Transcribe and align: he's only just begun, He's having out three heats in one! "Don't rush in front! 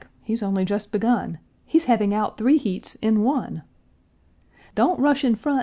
he's 0.23 0.41
only 0.41 0.65
just 0.65 0.91
begun, 0.91 1.37
He's 1.63 1.85
having 1.85 2.11
out 2.11 2.35
three 2.35 2.57
heats 2.57 2.95
in 3.03 3.21
one! 3.21 3.61
"Don't 4.73 4.99
rush 4.99 5.23
in 5.23 5.35
front! 5.35 5.59